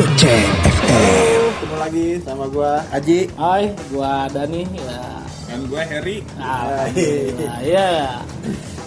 [0.00, 3.28] Ketemu lagi sama gua Aji.
[3.36, 5.20] Hai, gua Dani ya.
[5.50, 6.22] Dan gue Harry.
[6.38, 8.22] Nah, nah, ya.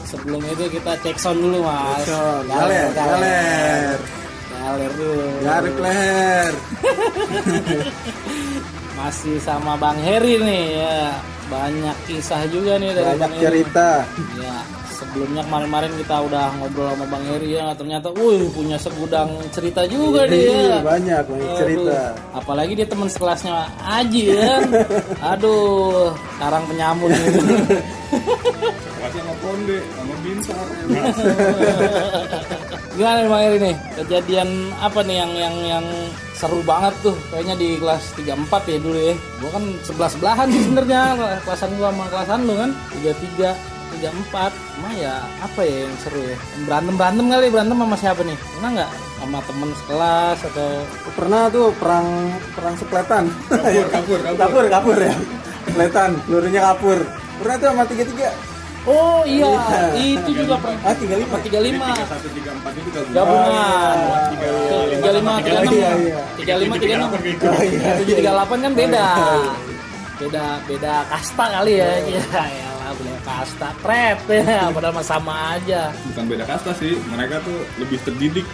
[0.08, 2.08] Sebelum itu kita cek sound dulu, Mas.
[2.08, 2.48] Sound.
[2.48, 3.98] Galer, galer.
[4.48, 5.28] Galer dulu.
[5.44, 6.52] Garik leher.
[9.04, 11.20] Masih sama Bang Heri nih ya.
[11.52, 13.44] Banyak kisah juga nih dari Banyak Bang Heri.
[13.44, 13.90] cerita.
[14.40, 14.58] Ya,
[15.14, 20.26] sebelumnya kemarin-kemarin kita udah ngobrol sama Bang Heri ya, ternyata wih punya segudang cerita juga
[20.26, 20.42] dia.
[20.42, 22.18] Iya, banyak banyak Aduh, cerita.
[22.34, 24.58] Apalagi dia teman sekelasnya Aji ya.
[25.38, 27.54] Aduh, sekarang penyamun gitu.
[28.98, 30.66] Kelasnya sama Konde, sama Binsar.
[32.98, 33.76] Gimana nih Bang Heri nih?
[34.02, 34.50] Kejadian
[34.82, 35.86] apa nih yang yang yang
[36.34, 39.14] seru banget tuh kayaknya di kelas 34 ya dulu ya.
[39.38, 41.02] Gua kan sebelah-sebelahan sih sebenarnya
[41.46, 42.74] kelasan gua sama kelasan lu kan.
[42.98, 48.22] 33 34 Cuma ya apa ya yang seru ya berantem berantem kali berantem sama siapa
[48.22, 50.70] nih pernah nggak sama temen sekelas atau
[51.14, 52.08] Pernah tuh perang
[52.52, 53.24] perang supletan.
[53.48, 54.38] Kapur, kapur, kapur.
[54.40, 55.14] kapur, kapur ya.
[55.64, 56.98] Supletan, pelurunya kapur.
[57.38, 58.30] Pernah tuh sama tiga tiga.
[58.84, 59.48] oh iya
[59.96, 60.20] Iya.
[60.20, 61.38] itu juga pernah Ah, tiga lima.
[61.40, 61.48] 35
[61.88, 63.14] Tiga satu tiga empat itu gabungan.
[63.14, 63.96] gabungan
[64.28, 64.50] Tiga
[64.92, 66.22] tiga lima tiga enam Iya, iya.
[66.36, 67.88] tiga lima tiga enam Tiga gitu.
[68.02, 69.06] tujuh tiga delapan kan beda
[70.14, 75.90] beda beda kasta kali ya ya ya beda kasta pret ya padahal mah sama aja
[76.14, 78.46] Bukan beda kasta sih, mereka tuh lebih terdidik.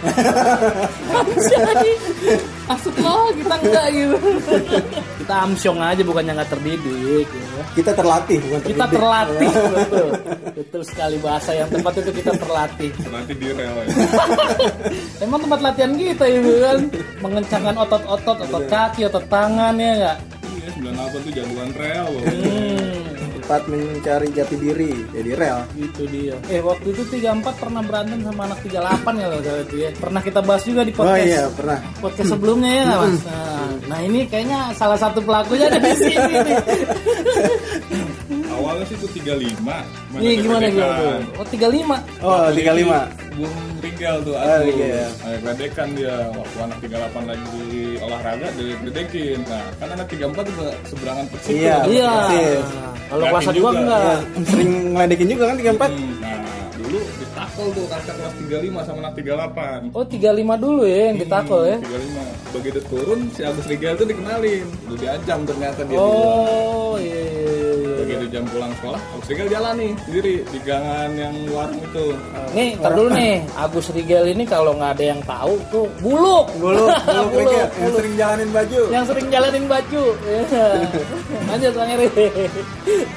[2.70, 4.16] maksud lo kita enggak gitu
[5.20, 7.62] kita amsyong aja bukannya nggak terdidik ya.
[7.70, 8.94] Kita terlatih bukan kita terdidik.
[8.98, 10.08] terlatih betul
[10.58, 13.86] betul sekali bahasa yang tepat itu kita terlatih Nanti di rel ya.
[15.22, 16.78] Emang tempat latihan kita itu kan
[17.20, 20.18] mengencangkan otot-otot, otot kaki, otot tangan ya enggak?
[20.50, 22.22] Iya, 98 tuh jagoan rel loh.
[22.26, 22.79] Hmm,
[23.50, 24.94] Tempat mencari jati diri.
[25.10, 25.58] Jadi rel.
[25.74, 26.38] itu dia.
[26.46, 29.90] Eh waktu itu 34 pernah berantem sama anak 38 ya loh kalau itu ya.
[29.98, 31.26] Pernah kita bahas juga di Oh podcast.
[31.26, 31.78] iya, pernah.
[31.98, 33.18] Podcast sebelumnya ya Mas.
[33.26, 36.34] Nah, nah, ini kayaknya salah satu pelakunya ada di sini.
[38.80, 39.76] Awalnya sih tuh 35.
[40.16, 41.12] Iya gimana gimana tuh?
[41.36, 42.24] Oh 35.
[42.24, 43.00] Oh, tiga lima.
[43.30, 44.72] Bung Rigel tuh Ah, aku.
[44.72, 45.04] Rigel.
[45.20, 47.60] Nah, gledekan dia waktu anak 38 lagi di
[48.00, 49.38] olahraga dia gledekin.
[49.44, 51.52] Nah, kan anak 34 juga seberangan persis.
[51.52, 51.76] Iya.
[51.76, 51.92] tuh.
[51.92, 52.12] Iya.
[53.04, 54.00] Kalau kelas 2 juga, enggak.
[54.00, 54.16] Ya,
[54.48, 55.90] sering ngeledekin juga kan tiga empat.
[55.92, 56.36] Hmm, Nah,
[56.80, 59.80] dulu ditackle tuh kakak kelas 35 sama anak 38.
[59.92, 61.76] Oh 35 dulu ya yang ditakol ya.
[61.76, 62.24] 35.
[62.50, 64.64] Begitu turun si Agus Rigel tuh dikenalin.
[64.88, 65.96] Udah diajam ternyata dia.
[65.96, 67.30] Oh iya iya iya.
[67.30, 67.39] iya.
[68.10, 72.06] Begitu jam pulang sekolah, Agus Rigel jalan nih sendiri di gangan yang warung itu.
[72.50, 76.50] Nih, ntar dulu nih, Agus Rigel ini kalau nggak ada yang tahu tuh buluk.
[76.58, 77.94] Bulu, bulu Buluk, kerikil, yang buluk.
[78.02, 78.80] sering jalanin baju.
[78.90, 80.04] yang sering jalanin baju.
[80.26, 80.66] Iya.
[81.54, 82.08] Lanjut Bang Eri.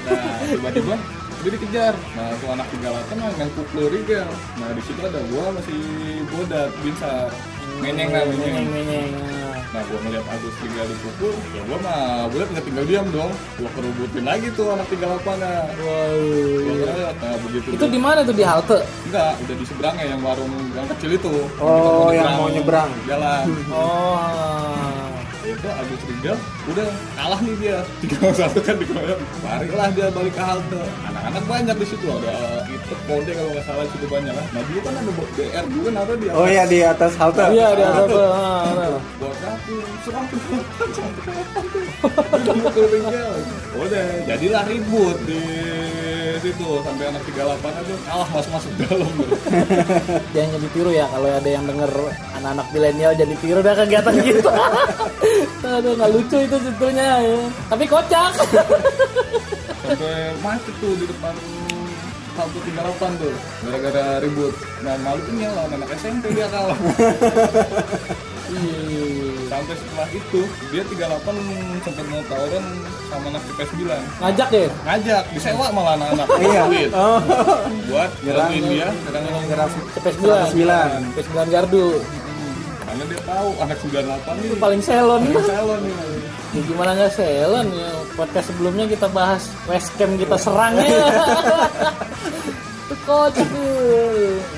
[0.06, 0.96] Nah, tiba-tiba
[1.44, 1.94] dia dikejar.
[2.14, 4.30] Nah, tuh anak 38 mah main pukul Rigel.
[4.62, 5.82] Nah, di situ ada gua masih
[6.30, 7.28] bodat, binsar.
[7.82, 9.12] Menyeng lah, Menyeng, menyeng.
[9.74, 13.34] Nah, gua ngeliat Agus Rigel dipukul, ya gua mah bulat nggak tinggal diam dong.
[13.58, 15.54] Gua kerubutin lagi tuh anak 38 nya.
[15.82, 16.14] Wow.
[16.62, 17.68] Gua ngeliat, nah begitu.
[17.74, 18.86] Itu di mana tuh di halte?
[19.10, 21.34] Enggak, udah di seberangnya yang warung yang kecil itu.
[21.58, 22.92] Oh, Kita yang mau nyebrang.
[23.10, 23.46] Jalan.
[23.74, 25.03] Oh.
[25.56, 26.38] Itu Agus Rizal
[26.68, 31.76] udah kalah nih dia tiga satu kan dikeroyok larilah dia balik ke halte anak-anak banyak
[31.80, 34.94] di situ ada itu kode kalau nggak salah di situ banyak kan nah dulu kan
[34.98, 37.46] ada BR juga naruh di Oh iya di atas halte.
[37.54, 38.18] Iya, di halte.
[38.18, 39.00] Ah, ah.
[39.22, 40.42] buat aku serang tuh
[43.78, 45.44] udah jadilah ribut di
[46.42, 49.14] situ sampai anak 38 aja kalah masuk masuk dalam
[50.34, 51.92] Jangan jadi tiru ya kalau ada yang denger
[52.40, 54.54] anak-anak milenial jadi tiru dah kegiatan kita.
[55.78, 57.38] Aduh, nggak lucu itu sebetulnya ya.
[57.70, 58.34] Tapi kocak.
[59.84, 61.36] sampai macet tuh di depan
[62.34, 63.34] halte 38 tuh
[63.68, 66.74] gara-gara ribut nah malu tuh nyala anak SMP dia kalah
[68.54, 69.34] Ih.
[69.46, 71.26] sampai setelah itu dia 38
[71.82, 72.64] sempat mau tawuran
[73.06, 74.68] sama anak CP 9 Ngajak ya?
[74.84, 76.62] ngajak disewa malah anak-anak Iya.
[76.66, 76.90] Duit.
[76.92, 77.20] Oh.
[77.88, 80.26] buat nyerangin dia nyerangin Nyerang CP9.
[80.48, 80.88] sembilan.
[81.12, 81.88] CP9 gardu.
[82.84, 85.22] karena dia tahu anak 98 ini Itu paling selon.
[85.24, 85.96] paling salon nih
[86.54, 91.02] Ya gimana nggak selon ya podcast sebelumnya kita bahas westcam kita serang ya.
[92.84, 93.50] Itu kocak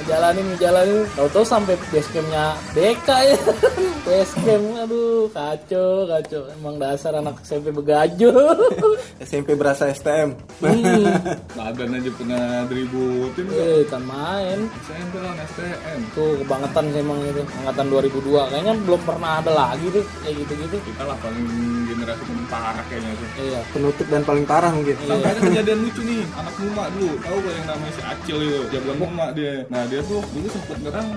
[0.01, 1.05] Ngejalanin ngejalanin.
[1.15, 3.37] Tahu-tahu sampai basecampnya BK ya.
[4.05, 6.41] Basecamp aduh kacau kacau.
[6.53, 8.29] Emang dasar anak SMP begajo.
[9.25, 10.37] SMP berasa STM.
[10.61, 11.09] hmm.
[11.57, 14.69] Badan aja pernah diributin Eh, kan main.
[14.85, 17.41] SMP lah STM Tuh kebangetan sih emang itu.
[17.57, 20.77] Angkatan 2002 kayaknya belum pernah ada lagi tuh kayak gitu-gitu.
[20.85, 21.45] kita lah paling
[21.87, 23.59] generasi paling parah kayaknya tuh Iya.
[23.73, 24.95] Penutup dan paling parah mungkin.
[25.01, 28.59] Sampai ada kejadian lucu nih, anak Muma dulu, tahu gak yang namanya si Acil itu,
[28.69, 29.65] jagoan Muma dia.
[29.67, 31.07] Nah dia tuh dulu sempet nyerang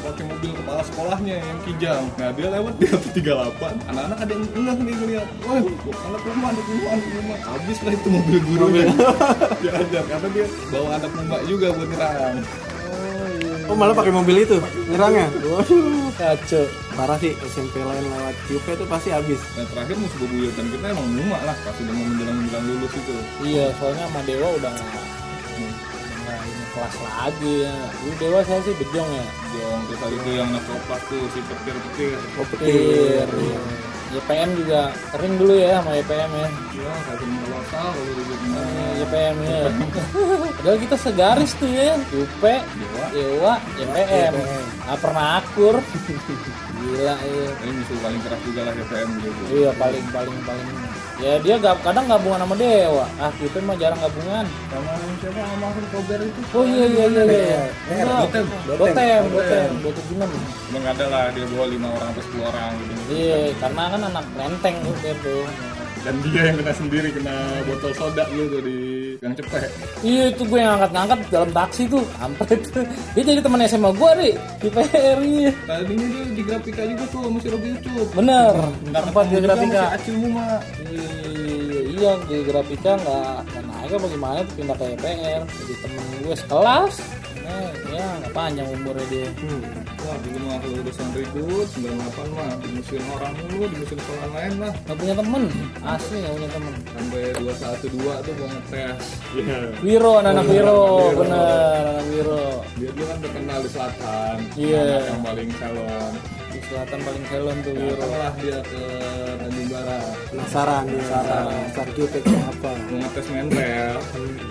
[0.00, 2.04] pakai mobil kepala sekolahnya yang kijang.
[2.16, 5.58] Nah dia lewat di atas 38 anak-anak ada yang enggak nih ngeliat wah
[6.06, 8.82] anak rumah anak rumah anak rumah habis lah itu mobil gurunya
[9.62, 12.38] dia ajar karena dia bawa anak muda juga buat nyerang
[13.68, 14.56] Oh malah pakai mobil itu
[14.88, 15.28] nyerangnya.
[15.44, 16.08] Waduh.
[16.16, 16.64] kacau
[16.96, 19.36] Parah sih SMP lain lewat UP itu pasti habis.
[19.52, 23.16] dan terakhir musuh bebuyutan kita emang Numa lah pas udah mau menjelang menjelang lulus itu
[23.44, 24.72] iya soalnya sama dewa udah
[26.74, 27.76] kelas lagi ya.
[28.02, 29.26] Dulu dewa saya sih bejong ya.
[29.48, 33.28] Jong terus itu yang ngekopas tuh si petir petir Oh petir.
[33.28, 33.60] Iya.
[34.08, 36.48] YPM juga sering dulu ya sama YPM ya.
[36.80, 38.40] Ya kayak melosal kalau ribut
[39.04, 39.60] YPM ya.
[40.56, 41.92] Padahal kita segaris tuh ya.
[42.16, 43.04] UP Dewa.
[43.12, 44.34] Dewa YPM
[44.88, 45.76] nggak pernah akur
[46.78, 49.40] gila ya ini musuh paling keras juga lah CPM gitu.
[49.50, 50.66] Iya paling paling paling.
[51.18, 53.06] Ya dia gak, kadang gabungan sama Dewa.
[53.18, 54.46] Ah kita mah jarang gabungan.
[54.70, 55.40] Sama siapa?
[55.42, 56.40] Sama Mahfud Kober itu?
[56.54, 57.60] Oh iya iya iya iya
[57.90, 58.46] Enggak, Dotem.
[58.70, 60.30] Dotem Dotem Dotem Jumen
[60.70, 62.92] emang ada lah dia bawa lima orang atau sepuluh orang gitu.
[63.10, 64.26] Iya karena kan anak
[65.02, 65.42] dia tuh
[66.02, 67.34] dan dia yang kena sendiri kena
[67.64, 68.78] botol soda gitu di
[69.18, 69.66] gang cepet
[70.00, 72.04] Iya itu gue yang angkat-angkat dalam taksi tuh.
[72.22, 72.62] Ampret
[73.18, 77.20] Dia jadi teman SMA gue deh Di PR iya tadinya dia di grafika juga tuh
[77.26, 78.54] sama si Robi Ucup Bener.
[78.88, 79.82] Nggak Tempat di grafika.
[79.98, 80.46] Acil Muma.
[80.86, 81.08] Iya,
[81.98, 83.36] Iya di grafika nggak
[83.66, 86.94] naik apa gimana tuh pindah ke PR Jadi temen gue sekelas.
[87.42, 89.26] Nah, ya nggak panjang umurnya dia
[90.06, 94.72] wah dulu mah kalau urusan ribut 98 mah dimusuhin orang mulu dimusuhin sekolah lain lah
[94.88, 95.42] Nggak punya temen?
[95.84, 96.74] Asli nggak punya temen.
[96.88, 99.04] Sampai 212 tuh gua ngetes.
[99.36, 99.58] Iya.
[99.84, 100.82] Wiro anak-anak Wiro.
[101.12, 102.44] Bener anak Wiro.
[102.80, 104.36] Dia dulu kan terkenal di selatan.
[104.56, 104.80] Iya.
[104.80, 106.12] anak yang paling calon
[106.48, 107.92] Di selatan paling salon tuh Wiro.
[108.00, 108.82] Datanglah dia ke
[109.38, 110.14] Tanjung Barat.
[110.32, 110.96] Penasaran dia.
[110.96, 111.46] Penasaran
[112.08, 112.70] kayak apa.
[112.88, 113.96] mau ngetes mental.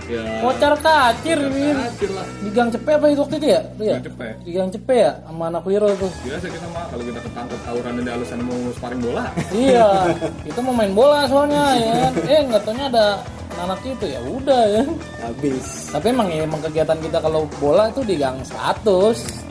[0.08, 0.26] Ya.
[0.40, 1.76] Kocar kacir Win.
[1.82, 2.28] kacir lah.
[2.46, 3.62] Di gang Cepe apa itu waktu itu ya?
[3.74, 3.98] Itu ya?
[3.98, 4.28] Gang Cepe.
[4.46, 5.12] Di gang Cepe ya?
[5.38, 9.02] Sama anak Wiro tuh biasa kita mah kalau kita ketangkep tawuran di alasan mau sparring
[9.06, 10.10] bola iya,
[10.50, 12.14] kita mau main bola soalnya ya kan.
[12.26, 13.22] Eh nggak taunya ada
[13.62, 14.84] anak itu ya udah ya.
[15.22, 15.94] Habis.
[15.94, 18.82] Tapi emang ya emang kegiatan kita kalau bola itu di gang 100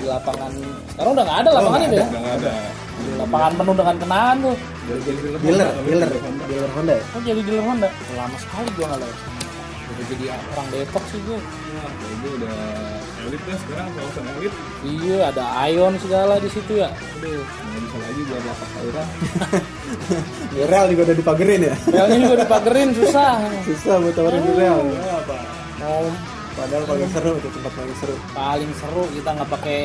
[0.03, 0.51] di lapangan.
[0.91, 2.07] Sekarang udah nggak ada lapangan itu ya.
[2.11, 2.51] udah nggak ada
[3.23, 4.57] Lapangan penuh dengan kenaan tuh.
[5.39, 6.11] Dealer, dealer,
[6.51, 6.95] dealer Honda.
[6.99, 7.03] ya?
[7.15, 7.89] Kok jadi dealer Honda?
[8.19, 9.19] Lama sekali gua nggak lewat
[10.07, 11.39] jadi orang Depok sih gua.
[11.39, 12.55] Kalau gue udah
[13.27, 14.53] elit lah sekarang kawasan elit
[14.83, 16.89] Iya, ada Ion segala di situ ya.
[16.89, 17.43] Aduh.
[17.43, 19.07] nggak bisa lagi buat lapak tawuran
[20.57, 21.75] Ya, Real juga udah dipagerin ya.
[21.87, 23.33] Relnya juga dipagerin susah.
[23.63, 24.81] Susah buat tawarin di Real.
[25.77, 26.05] Mau
[26.57, 28.17] Padahal paling seru itu tempat paling seru.
[28.33, 29.79] paling seru kita nggak pakai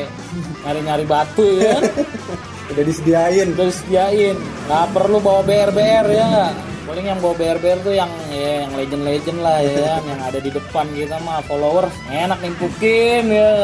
[0.64, 1.84] nyari-nyari batu ya kan?
[2.72, 3.52] Udah disediain.
[3.52, 6.52] udah disediain nggak perlu bawa BR-BR ya nggak
[6.82, 10.50] paling yang bawa BR-BR tuh yang ya yang legend-legend lah ya kan yang ada di
[10.50, 13.54] depan kita mah followers enak nimpukin ya.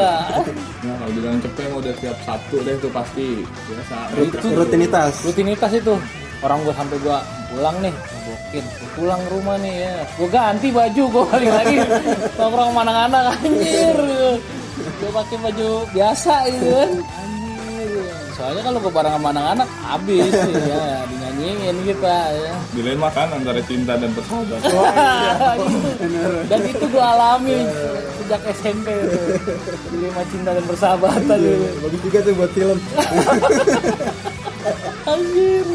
[0.83, 3.95] Nah kalau bilang cepet mah udah tiap Sabtu deh itu pasti biasa.
[4.15, 5.13] Itu Rutinitas.
[5.27, 5.95] rutinitas itu.
[6.39, 7.19] Orang gua sampai gua
[7.51, 7.93] pulang nih
[8.23, 9.93] bokin pulang ke rumah nih ya.
[10.15, 11.75] Gua ganti baju gua balik lagi.
[12.39, 13.99] Nongkrong sama anak-anak anjir.
[15.03, 16.91] Gua pakai baju biasa gitu kan.
[16.95, 17.91] Anjir.
[18.39, 20.31] Soalnya kalau gua bareng sama anak-anak habis
[20.63, 20.83] ya
[21.39, 22.53] dinyanyiin kita ya.
[22.75, 25.55] Dilain makan antara cinta dan persahabatan
[25.99, 26.31] Gitu.
[26.51, 27.57] dan itu gua alami
[28.19, 29.39] sejak SMP tuh.
[29.89, 31.65] Dilema cinta dan persahabatan gitu.
[31.79, 32.75] Bagus juga tuh buat film.
[35.09, 35.65] anjir.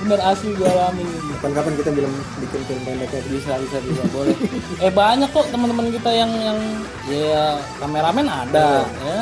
[0.00, 1.04] Bener asli gua alami.
[1.36, 4.36] Kapan-kapan kita bilang bikin film pendek kayak bisa bisa bisa boleh.
[4.84, 6.58] Eh banyak kok teman-teman kita yang yang
[7.06, 9.18] ya kameramen ada ya.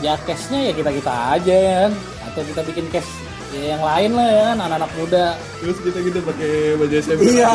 [0.00, 1.92] Ya cashnya ya kita kita aja ya kan.
[2.30, 3.10] Atau kita bikin cash
[3.48, 5.26] ya yang lain lah ya kan anak-anak muda
[5.60, 7.48] terus kita gitu pakai baju SMP Iya.
[7.48, 7.50] Ya,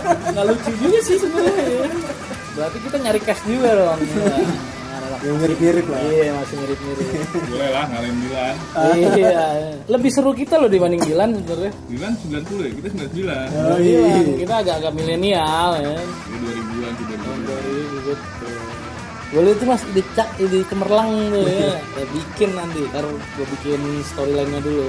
[0.32, 1.88] nggak lucu juga sih sebenarnya ya.
[2.56, 4.40] berarti kita nyari cash juga dong ya.
[5.18, 5.98] mirip-mirip lah.
[6.06, 7.06] iya masih mirip-mirip
[7.50, 8.54] boleh lah ngalahin Dilan
[8.94, 9.46] iya
[9.90, 13.26] lebih seru kita loh dibanding Dilan sebenarnya Dilan 90 ya kita 99
[13.66, 14.06] Oh iya.
[14.38, 18.67] kita agak-agak milenial ya Ini 2000-an sih 2000
[19.28, 21.76] boleh tuh mas ide cak ide cemerlang tuh ya.
[21.76, 24.88] Kita bikin nanti ntar gue bikin storyline-nya dulu.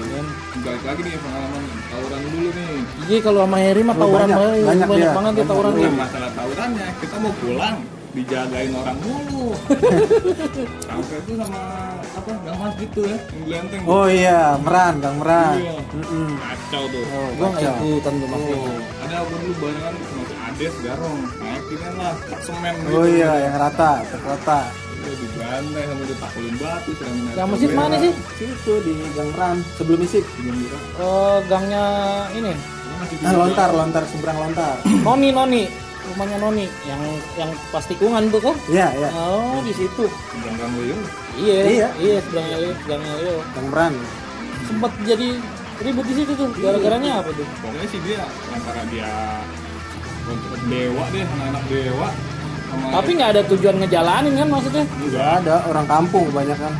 [0.00, 0.26] Ya kan?
[0.56, 2.74] balik lagi nih pengalaman tawuran dulu nih.
[3.04, 5.12] Iya kalau sama Heri mah Oh, tawuran banyak, banget banyak banyak dia.
[5.12, 5.92] banget ya tawuran tuh.
[5.94, 7.76] Masalah tawurannya kita mau pulang
[8.14, 9.46] dijagain orang mulu.
[10.86, 11.60] Sampai itu sama
[12.06, 15.56] apa gang masjid tuh ya yang gelenteng Oh iya, Meran, Kang Meran.
[15.58, 15.76] Iya.
[15.92, 16.28] Mm-mm.
[16.38, 17.04] kacau tuh.
[17.34, 18.40] Gue nggak ikutan tuh mas.
[18.40, 20.22] Oh, ada aku dulu barengan sama
[20.54, 24.60] si Ades Garong naikin lah tak semen Oh iya, yang rata, terkota.
[24.94, 28.12] Iya, digandeng sama ditakulin batu siram yang masjid mana sih?
[28.34, 30.24] Situ di Gang Meran, sebelum isik.
[30.96, 31.84] oh gangnya
[32.32, 32.54] ini.
[33.20, 34.80] Ah, lontar, lontar, seberang lontar.
[34.86, 35.64] Noni Noni.
[36.04, 36.66] Rumahnya Noni.
[36.84, 37.00] Yang
[37.34, 39.08] yang pas tikungan tuh kan Iya, iya.
[39.12, 40.04] oh di situ.
[40.38, 40.96] Jangan Leo
[41.34, 41.88] iya Iya.
[41.98, 43.94] iya sebelahnya Leo sebelahnya Leo Gang Meran.
[44.64, 45.28] sempat jadi
[45.76, 47.44] ribut di situ tuh gara-garanya apa tuh?
[47.60, 49.10] Pokoknya sih dia antara dia
[50.68, 52.08] dewa deh anak-anak dewa.
[52.70, 54.84] Sama tapi nggak ada tujuan ngejalanin kan maksudnya?
[54.88, 56.72] Nggak ada orang kampung kebanyakan.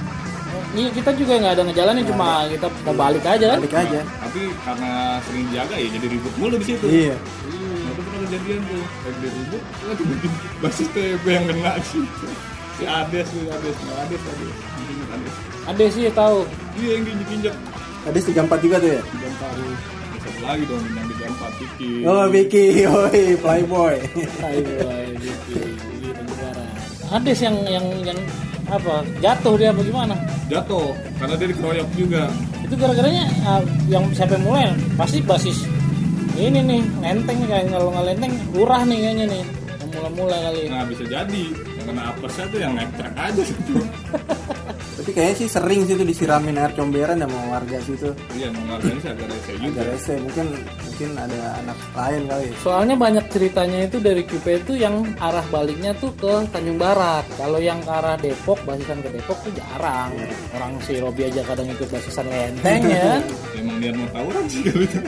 [0.75, 3.59] Iya kita juga nggak ada ngejalanin cuma kita udah balik aja kan?
[3.63, 4.01] Balik aja.
[4.03, 4.91] tapi karena
[5.23, 6.87] sering jaga ya jadi ribut mulu di situ.
[6.91, 7.15] Iya.
[7.15, 8.83] Nah, itu pernah kejadian tuh.
[8.83, 12.05] Kayak dia ribut lah tiba-tiba basis TB yang kena sih
[12.75, 14.55] si Ades tuh Ades nah, Ades Ades.
[15.15, 15.35] Ades.
[15.65, 16.39] Ada sih tahu.
[16.75, 17.55] Dia yang injek-injek
[18.05, 19.01] Tadi 34 juga tuh ya?
[19.01, 19.51] tiga empat
[20.25, 21.91] satu lagi dong yang tiga empat Vicky.
[22.05, 23.97] Oh, Vicky, oi, playboy.
[27.15, 28.21] ada sih yang yang yang
[28.67, 30.15] apa jatuh dia apa gimana?
[30.51, 30.91] Jatuh
[31.21, 32.23] karena dia dikeroyok juga.
[32.65, 35.63] Itu gara-garanya ah, yang siapa yang mulai pasti basis
[36.35, 39.45] ini nih lenteng nih kayak kalau nggak lenteng lurah nih kayaknya nih.
[39.79, 40.63] Yang mula-mula kali.
[40.67, 41.45] Nah bisa jadi.
[41.55, 43.77] Yang kena apesnya tuh yang ngepek aja situ
[44.95, 48.11] Tapi kayaknya sih sering sih tuh disiramin air comberan sama warga situ.
[48.39, 49.67] iya emang warganya sih agak rese juga.
[49.67, 52.47] Agak rese, mungkin mungkin ada anak lain kali.
[52.63, 57.27] soalnya banyak ceritanya itu dari QP itu yang arah baliknya tuh ke Tanjung Barat.
[57.35, 60.15] Kalau yang ke arah Depok basisan ke Depok tuh jarang.
[60.55, 63.19] Orang si Robi aja kadang ikut basisan lenteng ya.
[63.59, 64.99] Emang dia mau tawuran sih kali itu.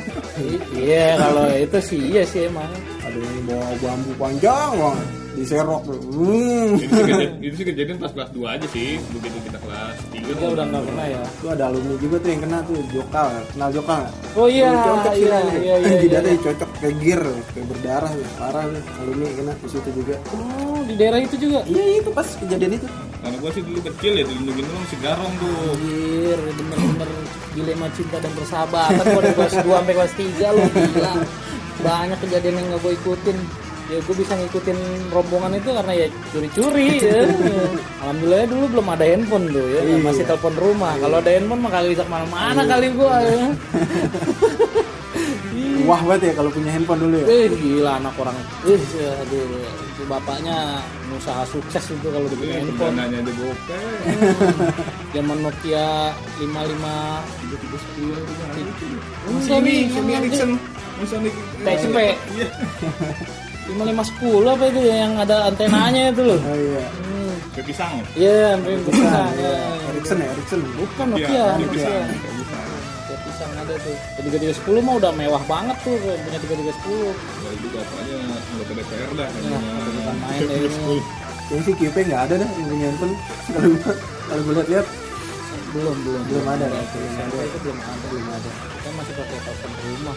[0.43, 2.71] I- iya kalau itu sih iya sih emang.
[3.07, 6.01] Ada yang bawa bambu panjang banget diserok tuh.
[6.01, 6.75] Hmm.
[6.75, 10.25] itu sih kejadian, itu sih kejadian pas kelas 2 aja sih begitu kita kelas 3
[10.27, 13.69] kita udah nggak pernah ya Itu ada alumni juga tuh yang kena tuh Jokal, kenal
[13.71, 14.03] Jokal
[14.33, 15.55] oh iya Cocok sih iya ini.
[15.61, 16.41] iya iya, Jidatnya iya.
[16.43, 18.27] cocok ke gear, kayak berdarah tuh.
[18.37, 20.15] Parah tuh, alumni kena di situ juga.
[20.33, 22.87] oh di daerah itu juga Iya itu pas kejadian itu.
[23.17, 27.11] karena gua sih dulu kecil ya dilindungin dulu si Garong tuh Anjir, bener-bener
[27.53, 31.13] dilema cinta dan persahabatan gua dari kelas 2 sampai kelas 3 lo gila.
[31.87, 33.37] Banyak kejadian yang gak gue ikutin.
[33.87, 34.79] Ya gue bisa ngikutin
[35.15, 37.23] rombongan itu karena ya curi-curi ya.
[38.03, 39.97] Alhamdulillah dulu belum ada handphone tuh ya, Iya.
[40.03, 40.99] masih telepon rumah.
[40.99, 43.47] Kalau ada handphone mah kagak bisa ke mana-mana kali gua ya.
[45.87, 47.27] Wah banget ya kalau punya handphone dulu ya.
[47.31, 48.35] Eh gila anak orang.
[48.67, 48.75] Eh
[49.23, 49.45] aduh,
[49.87, 50.83] itu bapaknya
[51.15, 52.95] usaha sukses itu kalau udah punya Iya, handphone.
[52.99, 53.79] dananya aja gope
[55.15, 55.87] Zaman Nokia
[56.43, 56.43] 55
[57.39, 58.51] tiga tiga sepuluh itu kan
[59.47, 60.51] Sony, Sony Ericsson
[61.07, 61.31] Sony
[63.67, 63.75] TXP.
[63.75, 66.39] iya 5510 apa itu ya, yang ada antenanya itu loh.
[66.39, 66.85] Oh iya.
[66.87, 67.35] Hmm.
[67.53, 69.29] kayak pisang Iya, hampir pisang.
[69.33, 69.51] Iya.
[69.51, 69.89] ya.
[69.91, 70.61] Ericsson ya, Ericsson.
[70.77, 71.89] Bukan Iya, Nokia, kayak Nokia.
[73.27, 73.97] pisang ada tuh.
[74.17, 77.13] Tiga tiga sepuluh mah udah mewah banget tuh punya tiga tiga sepuluh.
[77.15, 79.59] dari juga apanya anggota DPR dah Ya,
[80.17, 80.99] main deh ini.
[81.47, 83.15] Kayaknya sih QP nggak ada dah yang punya handphone.
[83.47, 83.69] Kalau
[84.27, 84.87] kalau gue lihat-lihat
[85.67, 86.67] Belum belum belum ada.
[86.73, 88.51] Sampai itu belum ada belum ada.
[88.73, 90.17] Kita masih pakai telepon rumah.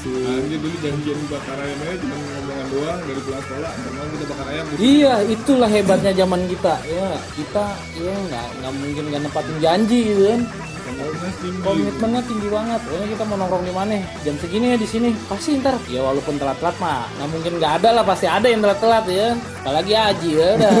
[0.00, 3.72] Masih Anjir dulu janjian bakar ayam aja cuma ngomongan doang dari pulang sekolah.
[3.84, 4.64] Mau kita bakar ayam.
[4.80, 6.74] Iya, itulah hebatnya zaman kita.
[6.88, 7.64] Ya, kita
[8.00, 10.40] ya nggak nggak mungkin nggak nepatin janji gitu kan.
[10.88, 11.60] komitmennya tinggi.
[11.60, 12.80] Komitmennya tinggi banget.
[12.80, 13.96] Pokoknya kita mau nongkrong di mana?
[14.24, 15.10] Jam segini ya di sini.
[15.28, 15.76] Pasti ntar.
[15.92, 19.28] Ya walaupun telat-telat mah nggak mungkin nggak ada lah pasti ada yang telat-telat ya.
[19.60, 20.72] Apalagi Aji ya udah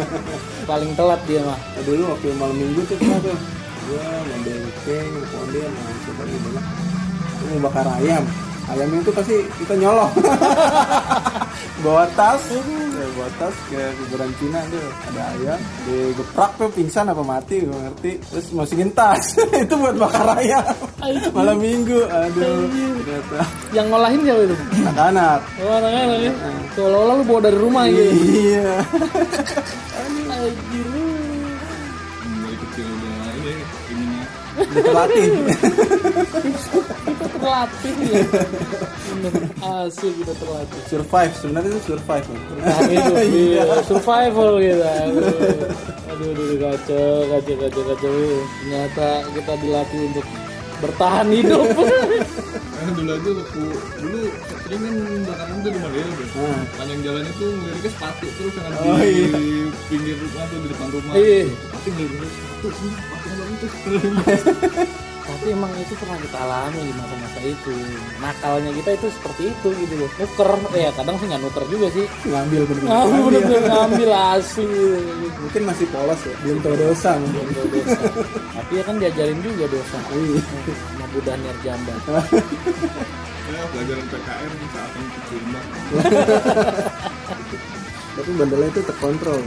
[0.68, 3.36] paling telat dia mah Nah, dulu waktu malam minggu tuh pernah tuh.
[3.88, 6.64] Gua ngambil keng konde sama siapa gitu lah
[7.40, 8.24] mau bakar ayam
[8.74, 10.12] ayamnya tuh pasti kita nyolong.
[11.80, 12.44] Bawa tas.
[12.52, 14.84] Ya, bawa tas ke kuburan Cina tuh.
[15.08, 18.20] Ada ayam digeprak tuh pingsan apa mati gua ngerti.
[18.20, 19.40] Terus masukin tas.
[19.64, 20.76] Itu buat bakar ayam.
[21.32, 22.68] Malam minggu aduh.
[22.68, 23.40] Ternyata.
[23.72, 24.56] Yang ngolahin siapa itu?
[24.92, 25.40] Anak-anak.
[25.64, 26.32] Oh anak-anak ya.
[26.76, 28.12] Seolah-olah lu bawa dari rumah gitu.
[28.12, 28.72] Iya.
[30.40, 31.04] Anjir lu.
[32.44, 33.54] dari kecil udah ini
[33.88, 34.24] ininya.
[34.60, 35.24] Ditelatih
[37.08, 38.22] kita terlatih ya
[39.10, 39.32] bener
[39.88, 42.26] asik kita terlatih survive sebenarnya itu survive.
[42.30, 43.62] Bertahan hidup iya.
[43.84, 45.36] survival gitu aduh aduh
[46.12, 48.14] aduh aduh, kacau kacau kacau kacau
[48.60, 50.26] ternyata kita dilatih untuk
[50.80, 51.66] bertahan hidup
[52.80, 53.62] Karena dulu aja waktu
[54.00, 54.20] dulu
[54.64, 54.94] sering kan
[55.28, 56.26] bakaran tuh di Malaysia tuh.
[56.32, 56.64] Hmm.
[56.80, 59.68] Panjang jalan itu ngeliriknya sepatu terus yang Oh, di iya.
[59.92, 61.12] pinggir rumah tuh di depan rumah.
[61.12, 61.42] Iya.
[61.76, 63.66] Pasti ngeliriknya sepatu sepatu abang itu.
[65.30, 67.74] Tapi emang itu pernah kita alami di masa-masa itu.
[68.18, 70.10] Nakalnya kita itu seperti itu gitu loh.
[70.18, 72.06] Nuker ya kadang sih nggak nuker juga sih.
[72.26, 72.90] Ngambil bener-bener.
[72.90, 74.84] Ngambil bener-bener ngambil asli.
[75.38, 77.44] Mungkin masih polos ya belum tahu dosa mungkin.
[77.46, 77.98] Belum tahu dosa.
[78.58, 79.96] tapi ya kan diajarin juga dosa.
[80.10, 80.42] Iya.
[80.90, 81.94] sama Buddha Nirjamba
[83.50, 85.80] Ya pelajaran PKM saat yang kecil banget.
[88.18, 89.40] tapi bandelnya itu terkontrol.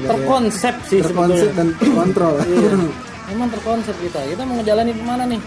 [0.00, 1.58] Terkonsep sih terkonsep sebetulnya.
[1.58, 2.34] dan terkontrol
[3.30, 3.38] Iya.
[3.38, 4.18] Emang terkonsep kita.
[4.26, 5.40] Kita mau ngejalanin ke mana nih?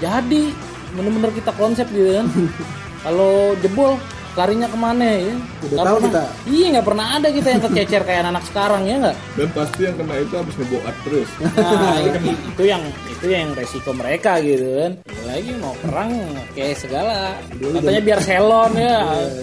[0.00, 0.56] Jadi
[0.96, 2.26] bener-bener kita konsep gitu kan.
[3.04, 4.00] Kalau jebol
[4.36, 6.22] larinya ke mana ya Udah tahu pernah- kita.
[6.46, 9.96] iya nggak pernah ada kita yang kececer kayak anak sekarang ya nggak dan pasti yang
[9.96, 14.92] kena itu habis ngeboat terus Nah, itu, itu yang itu yang resiko mereka gitu kan.
[15.02, 16.10] Ya lagi mau perang
[16.52, 17.32] kayak segala.
[17.50, 18.96] Katanya biar selon ya.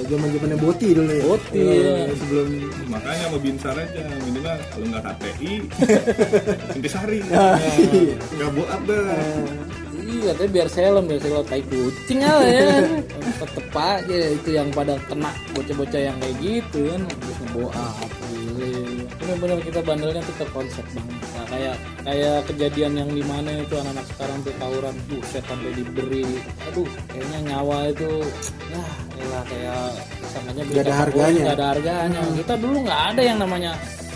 [0.05, 2.13] zaman zamannya boti dulu ya Boti, Eh, iya.
[2.13, 2.47] sebelum
[2.87, 5.53] makanya mau binsar aja minimal kalau nggak HTI
[6.77, 7.47] intisari iya.
[8.31, 9.01] nggak boat deh
[10.21, 12.69] Katanya biar selon biar selon tai kucing aja ya.
[13.41, 17.85] Tetep aja itu yang pada kena bocah-bocah yang kayak gitu kan terus ngeboa
[18.29, 18.73] gile.
[19.17, 21.17] Bener-bener kita bandelnya tuh terkonsep banget.
[21.33, 26.25] Nah, kayak kayak kejadian yang di mana itu anak-anak sekarang tuh tawuran buset sampai diberi
[26.67, 28.09] aduh kayaknya nyawa itu
[28.67, 28.83] ya
[29.17, 29.83] elah kayak
[30.27, 31.41] sangkanya beli Nggak ada harganya.
[31.43, 33.71] nggak ada harganya kita dulu nggak ada yang namanya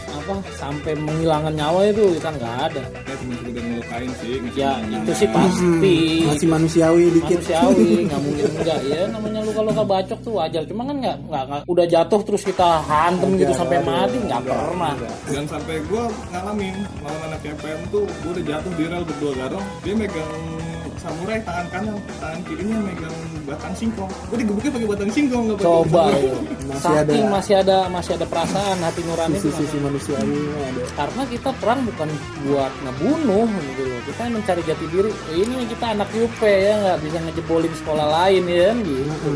[0.08, 2.84] apa sampai menghilangkan nyawa itu kita nggak ada.
[3.06, 5.02] Ya cuma sekedar ngelukain sih ya makanan.
[5.04, 5.98] itu sih pasti.
[6.28, 7.40] Masih manusiawi dikit.
[7.44, 8.80] Manusiawi nggak mungkin enggak.
[8.88, 10.64] Ya namanya luka-luka bacok tuh wajar.
[10.68, 14.96] Cuma kan nggak nggak udah jatuh terus kita hantem gitu sampai mati nggak pernah.
[15.28, 19.66] dan sampai gue ngalamin lawan anak KPM tuh gue udah jatuh di rel berdua garong.
[19.86, 20.57] Dia megang
[20.98, 24.12] samurai tangan kanan tangan kirinya megang batang singkong.
[24.28, 26.34] Gue digebukin pakai batang singkong nggak pakai coba ya.
[26.68, 30.82] Masih saking ada- masih ada masih ada perasaan hati nurani itu sisi-sisi manusiawi ada.
[30.94, 32.10] Karena kita perang bukan
[32.44, 34.00] buat ngebunuh gitu loh.
[34.04, 35.12] Kita mencari jati diri.
[35.32, 39.30] Ini kita anak UP ya nggak bisa ngejebolin sekolah lain ya kan gitu.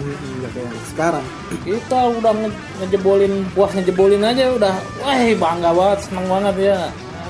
[0.91, 1.25] Sekarang.
[1.61, 6.77] Kita udah nge- ngejebolin wah ngejebolin aja udah wah bangga banget seneng banget ya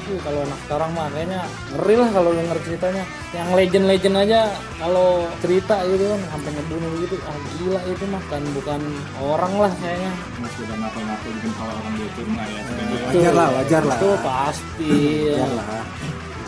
[0.02, 1.42] aduh kalau anak sekarang mah kayaknya
[1.78, 3.04] ngeri lah kalau denger ceritanya.
[3.32, 4.40] Yang legend-legend aja
[4.82, 5.10] kalau
[5.46, 8.82] cerita gitu kan sampai ngebunuh gitu ah gila itu mah kan bukan
[9.22, 10.12] orang lah kayaknya.
[10.42, 13.00] Mas udah ngaku-ngaku bikin kepala orang dia itu nah ya dia.
[13.06, 13.98] wajar lah wajar lah.
[14.02, 14.94] itu pasti.
[15.30, 15.66] Wajar lah.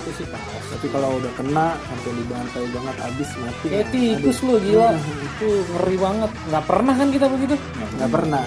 [0.02, 0.52] Itu sih pasti.
[0.74, 3.66] Tapi kalau udah kena sampai dibantai banget habis mati.
[3.70, 4.90] Kayak tikus lu gila.
[5.30, 6.32] Itu ngeri banget.
[6.50, 7.56] Nggak pernah kan kita begitu?
[8.02, 8.44] Nggak pernah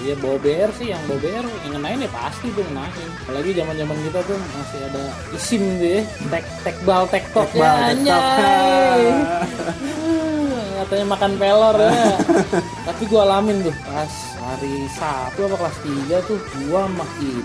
[0.00, 3.08] Iya bawa BR sih yang bawa BR yang ngenain ya pasti tuh ngenain.
[3.20, 5.02] Apalagi zaman zaman kita tuh masih ada
[5.36, 9.02] isim gitu ya, tek tekbal tektok ya Tekbal, anjay.
[9.76, 11.92] Hmm, Katanya makan pelor ya.
[12.88, 16.88] Tapi gua alamin tuh pas hari satu apa kelas 3 tuh gua
[17.20, 17.44] di, di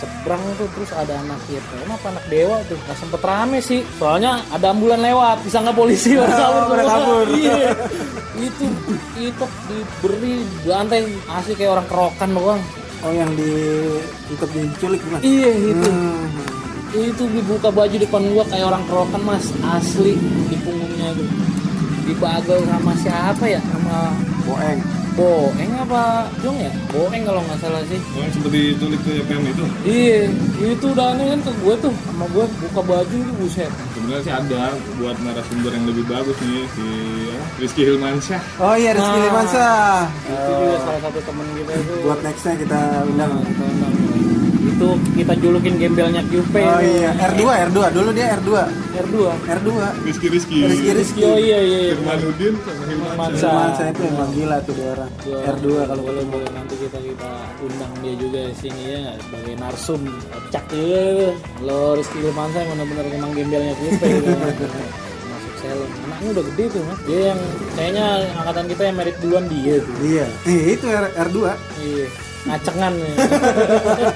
[0.00, 2.76] seberang tuh terus ada anak YPM apa anak dewa tuh?
[2.80, 3.80] Nggak sempet rame sih.
[4.00, 6.16] Soalnya ada ambulan lewat bisa nggak polisi?
[6.16, 7.26] Pada kabur pada kabur.
[7.36, 7.70] iya.
[8.34, 8.64] Itu
[9.20, 10.34] itu diberi
[10.64, 12.60] bantai asli kayak orang kerokan doang.
[13.00, 13.52] Oh yang di
[14.28, 16.26] untuk diculik bukan iya itu Hmm.
[16.90, 19.46] itu dibuka baju depan gua kayak orang kerokan mas.
[19.62, 20.16] Asli
[20.48, 21.28] di punggungnya tuh.
[22.04, 23.60] Dibagel sama siapa ya?
[23.62, 24.10] Sama
[24.42, 24.80] boeng.
[25.14, 26.70] Boeng apa Jong ya?
[26.94, 27.98] Boeng kalau nggak salah sih.
[28.14, 29.64] Oh, yang seperti diculik tuh YPM itu?
[29.82, 30.18] Iya
[30.70, 33.70] itu udah aneh kan ke gue tuh sama gue buka baju itu buset.
[33.98, 34.62] Sebenarnya sih ada
[35.02, 36.86] buat narasumber yang lebih bagus nih si
[37.26, 38.42] ya, Rizky Hilmansyah.
[38.62, 39.24] Oh iya Rizky Nah.
[39.26, 43.32] Limansyah itu juga salah satu temen kita itu buat nextnya kita undang
[44.80, 47.12] itu kita julukin gembelnya QP oh iya.
[47.12, 48.50] R2 R2 dulu dia R2
[48.96, 49.68] R2 R2
[50.08, 50.56] Rizky Rizky.
[50.64, 51.20] Rizky Rizky.
[51.28, 51.94] Oh iya iya iya.
[52.00, 53.52] Firmanudin sama Hilmansyah Hilmansyah.
[53.52, 55.10] Limansyah itu emang gila tuh dia orang.
[55.28, 56.48] R2 kalau boleh boleh.
[56.56, 60.00] Nanti kita kita undang dia juga di sini ya sebagai narsum.
[60.48, 61.28] Cak ya
[61.60, 64.32] lo Rizky Ilmansyah yang benar-benar emang gembelnya QP gitu.
[65.28, 66.98] masuk selon anaknya udah gede tuh mas.
[67.04, 67.40] Dia yang
[67.76, 69.94] kayaknya angkatan kita yang merit duluan dia tuh.
[70.00, 70.26] Iya.
[70.48, 71.36] Eh, itu R, R2
[71.84, 72.08] iya
[72.48, 73.12] ngacengan ya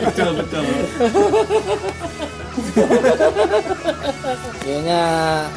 [0.01, 0.65] betul betul.
[4.65, 5.01] Kayaknya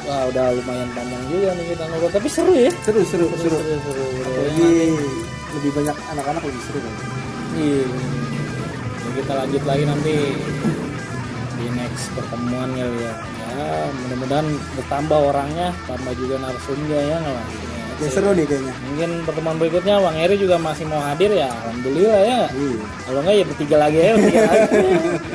[0.03, 2.11] wah udah lumayan panjang juga nih kita ngobrol.
[2.11, 2.71] Tapi seru ya.
[2.83, 3.57] Seru seru seru seru.
[3.63, 4.39] seru, seru.
[4.43, 4.71] lagi
[5.57, 6.95] lebih banyak anak-anak lebih seru kan?
[7.55, 7.85] Iya.
[8.97, 10.15] Ya, kita lanjut lagi nanti
[11.57, 13.13] di next pertemuan kali ya.
[13.57, 17.47] Ya, mudah-mudahan bertambah orangnya, tambah juga narasumbernya ya nggak
[17.97, 17.99] Mas?
[17.99, 21.49] Ya, ya seru nih kayaknya Mungkin pertemuan berikutnya Bang Eri juga masih mau hadir ya,
[21.49, 22.41] alhamdulillah ya.
[22.47, 24.77] iya Kalau nggak ya bertiga lagi ya, bertiga lagi.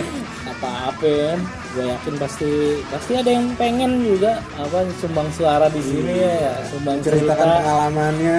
[0.53, 1.33] Apa-apa ya.
[1.73, 2.51] Gue yakin pasti
[2.87, 7.59] pasti ada yang pengen juga apa sumbang suara di sini ya, sumbang ceritakan cerita.
[7.59, 8.39] pengalamannya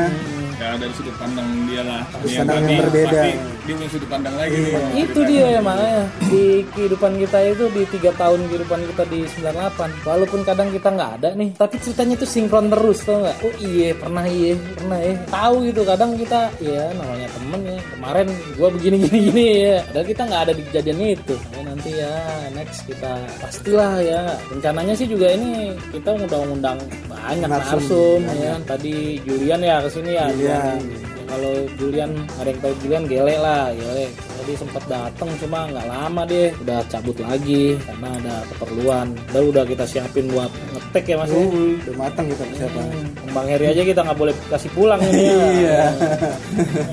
[0.54, 0.62] Hmm.
[0.62, 3.10] ya dari sudut pandang dia lah Sudut Ini pandang yang berarti berbeda.
[3.10, 3.32] pasti
[3.64, 4.60] dia punya sudut pandang lagi.
[4.94, 6.04] Nih itu dia ya makanya.
[6.28, 6.46] Di
[6.76, 11.30] kehidupan kita itu di tiga tahun kehidupan kita di 98 walaupun kadang kita nggak ada
[11.34, 13.38] nih tapi ceritanya itu sinkron terus tau nggak?
[13.44, 18.28] Oh iya pernah iya pernah ya tahu gitu kadang kita ya namanya temen ya kemarin
[18.60, 19.78] gua begini gini gini ya.
[19.88, 21.36] Padahal kita nggak ada di kejadian itu.
[21.54, 22.14] Ya, nanti ya
[22.52, 24.22] next kita pastilah ya.
[24.52, 28.54] Rencananya sih juga ini kita udah ngundang banyak Narsum, narsum ya.
[28.68, 30.26] tadi Julian ya ke sini ya.
[30.34, 30.78] Julian.
[30.84, 35.88] Ya, kalau Julian ada yang tahu Julian gele lah gele tadi sempat datang cuma nggak
[35.88, 41.16] lama deh udah cabut lagi karena ada keperluan baru udah kita siapin buat ngetek ya
[41.18, 41.40] mas ya.
[41.40, 42.84] Uh, udah matang kita persiapan.
[42.84, 45.48] Hmm, Bang Heri aja kita nggak boleh kasih pulang ini ya.
[45.64, 45.82] Iya.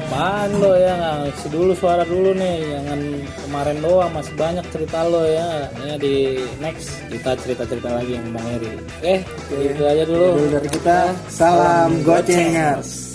[0.08, 0.94] Apaan lo ya
[1.26, 3.00] ngisi dulu suara dulu nih jangan
[3.44, 5.48] kemarin doang masih banyak cerita lo ya
[5.84, 8.72] ya di next kita cerita cerita lagi yang Bang Heri
[9.02, 13.09] eh itu aja dulu Dulu dari kita, salam gocengers.